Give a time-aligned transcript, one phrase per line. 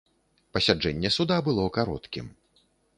[0.57, 2.37] Пасяджэнне суда было кароткім.